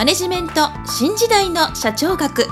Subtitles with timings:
[0.00, 2.46] マネジメント新時代の社長学。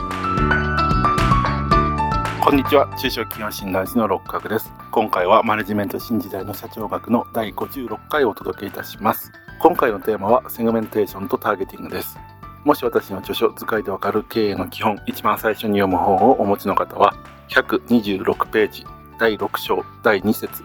[2.45, 2.95] こんにちは。
[3.01, 4.71] 中小企業診断士の六角です。
[4.91, 9.33] 今回はマネジメント新時代の社長学の第56回をお届けいたします。
[9.61, 12.19] 今回のテーマはセグメンテーションとターゲティングです。
[12.65, 17.15] もし私の著書図解でわかる経営の基本一番最初に読む本をお持ちの方は
[17.49, 18.85] 126ページ
[19.19, 20.63] 第6章第2節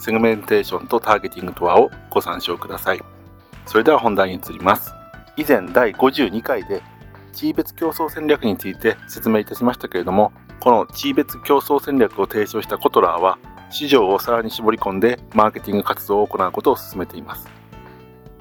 [0.00, 3.04] セグメンテーションとターゲティングとはをご参照ください。
[3.64, 4.95] それでは本題に移ります。
[5.38, 6.82] 以前第52回で
[7.32, 17.48] 地位別競争戦略について説明いたしましたけれどもこの地位別競争戦略を提唱したコトラーは市場をさらに絞り込んでマーケティング活動を行うことを勧めています。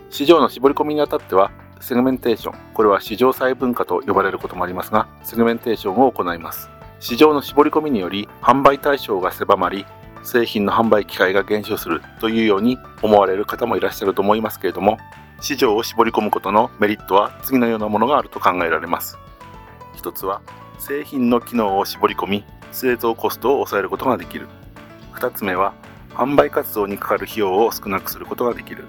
[0.10, 6.70] 市場の絞り込みにあたってはセグメンテーションこれは市場細分化と呼ばれることもありますがセグメンテーションを行います。
[7.02, 9.86] 市場の絞り込みにより販売対象が狭まり
[10.26, 14.98] 製品の販売機会が減少するというように思われる方もいらっしゃると思いますけれども
[15.40, 19.18] 市場を絞り込むことのメリットは次のようなものがあると考えられます。
[19.96, 20.42] 一つは
[20.80, 24.48] 製品の機能を絞り込み製造コストを抑えることができる。
[25.14, 25.74] 2つ目は
[26.10, 28.86] 販売活動にかかる費用を少なくすることができる。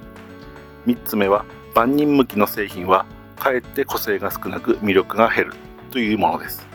[0.87, 3.07] 3つ目は万人向きの製品は
[3.37, 5.55] かえって個性が少なく魅力が減る
[5.91, 6.67] というものです。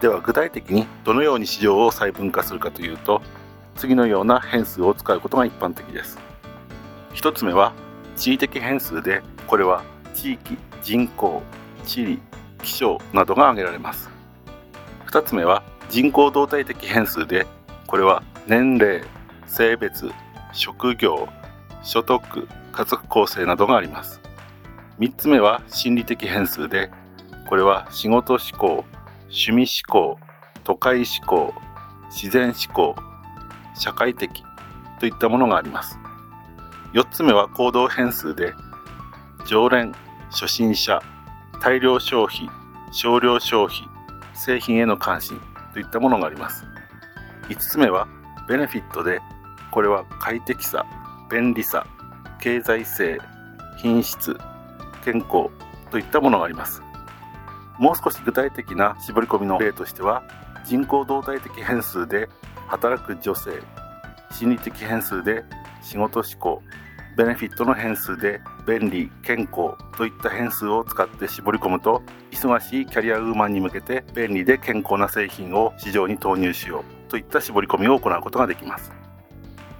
[0.00, 3.22] では具体的にどのように市場を細分化するかというと
[3.76, 6.18] 次のような変数を使うことが一般的です。
[7.14, 7.72] 1つ目は
[8.16, 9.82] 地位的変数でこれは
[10.14, 11.42] 地域人口
[11.84, 12.22] 地理
[12.62, 14.10] 気象などが挙げられます。
[15.06, 17.46] 2つ目は人口動態的変数で
[17.86, 19.02] これは年齢
[19.46, 20.10] 性別
[20.52, 21.28] 職業
[21.82, 24.20] 所得家族構成などがあります。
[24.98, 26.90] 3つ目は心理的変数で
[27.48, 28.84] これは仕事思考
[29.34, 30.16] 趣味思考
[30.62, 31.52] 都会思考
[32.08, 32.94] 自然思考
[33.74, 34.30] 社会的
[35.00, 35.98] といったものがあります。
[36.92, 38.54] 4つ目は行動変数で
[39.44, 39.92] 常連
[40.30, 41.02] 初心者
[41.60, 42.48] 大量消費
[42.92, 43.76] 少量消費
[44.34, 45.40] 製品への関心
[45.72, 46.64] といったものがあります。
[47.48, 48.06] 5つ目は
[48.48, 49.20] ベネフィットで
[49.72, 50.86] これは快適さ
[51.28, 51.84] 便利さ
[52.40, 53.18] 経済性
[53.78, 54.38] 品質
[55.04, 55.50] 健康
[55.90, 56.83] といったものがあります。
[57.78, 60.22] もう少し具体的な絞り込みの例としては
[60.64, 62.28] 人口動態的変数で
[62.68, 63.50] 働く女性
[64.32, 65.44] 心理的変数で
[65.82, 66.62] 仕事思考
[67.16, 72.02] ベネフィットの変数で便利健康といった変数を使って絞り込むと
[72.32, 78.92] 忙しいキャリアウーマンに向けて便利で健康な製品を市場に投入しようといった絞り込みを行うことができます。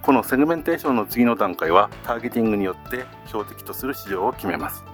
[0.03, 4.85] このセグメンテーションの次の段階はターゲティングによって標的とする市場を決めます。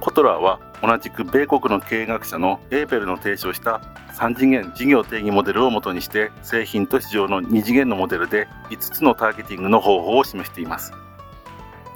[0.00, 3.80] コトラーは同じく米国の経営学者のエーベルの提唱した
[4.14, 10.92] 3次元事業定義モデルをもとにして製品と市場の2次元のモデルで5つのターゲティングの方法を示しています。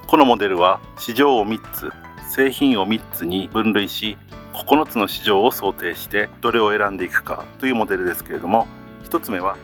[0.06, 1.91] このモデルは市場を3つ
[2.34, 4.19] 製品を3つに分類し
[4.53, 8.66] 9つの市場を想定してどれを選んでいくかというモデルですけれども
[9.04, 9.56] 1つ目は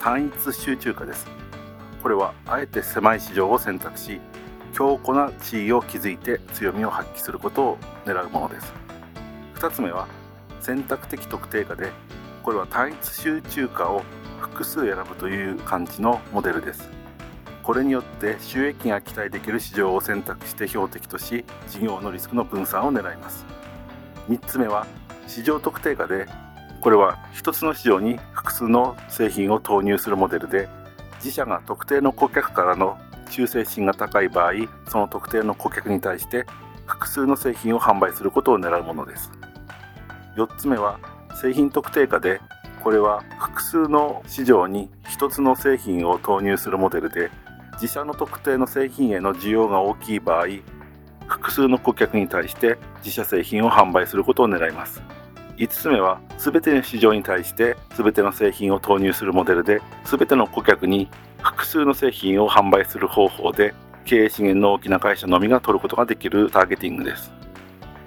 [0.00, 1.26] 単一集中化です。
[2.02, 4.20] これはあえて狭い市場を選択し
[4.76, 8.74] 強固な地位を築いて強みを発揮することを狙うものです。
[9.54, 10.06] 2つ目は
[10.60, 11.90] 選択的特定化で
[12.42, 14.02] これは単一集中化を
[14.38, 16.90] 複数選ぶという感じのモデルです。
[17.62, 23.46] これによって収益が期待できる市場を選択して標的とし事業のリスクの分散を狙います。
[24.28, 24.86] 3つ目は
[25.26, 26.26] 市場特定化で
[26.82, 30.68] これは1つの市場に複数の製品を投入するモデルで
[31.16, 34.52] 自社が特定の顧客からの忠誠心が高い場合
[34.88, 36.46] その特定の顧客に対して
[36.86, 39.30] 複数の製品を販売することを狙うものです。
[40.36, 41.00] 4つ目は
[41.40, 42.40] 製品特定化で
[42.82, 47.30] これは複数の市場に1つの製品を投入するモデルで
[47.74, 50.46] 自社の特定の製品への需要が大きい場合
[51.26, 55.02] 複数の顧客に対して自社製品を販売することを狙います。
[55.56, 61.08] 5つ目は全ての市場に対して全ての製品を投入するモデルで全ての顧客に
[61.42, 63.74] 複数の製品を販売する方法で
[64.04, 67.32] 経営資源の大きな会社のみが取ることができるターゲティングです。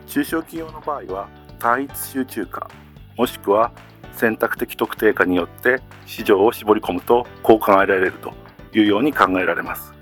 [0.08, 2.70] 中小企業の場合は単一集中化
[3.18, 3.72] もしくは
[4.14, 8.34] 選択的特定化によって市場を絞り込むと効果が得られると
[8.74, 9.94] いうように考えられます。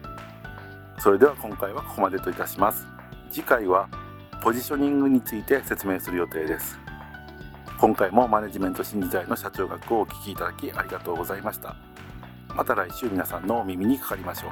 [0.99, 2.87] それでは今回はここまでといたします。
[3.31, 3.89] 次回は
[4.41, 6.79] ポジショニングについて説明する予定です。
[7.79, 11.75] 今回もマネジメント新時代の社長学をお聞きいただきありがとうございました。
[12.57, 14.47] また来週皆さんのお耳にかかりましょ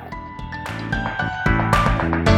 [2.31, 2.34] う。